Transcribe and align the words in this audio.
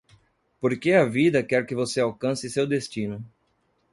Porque 0.59 0.93
a 0.95 1.05
vida 1.05 1.43
quer 1.43 1.63
que 1.67 1.75
você 1.75 1.99
alcance 2.01 2.49
seu 2.49 2.65
destino. 2.65 3.23